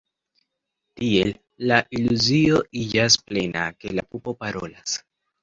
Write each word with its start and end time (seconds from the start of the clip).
Tiel 1.01 1.29
la 1.71 1.77
iluzio 1.99 2.63
iĝas 2.85 3.19
plena, 3.29 3.67
ke 3.79 3.95
la 4.01 4.09
pupo 4.11 4.37
parolas. 4.43 4.99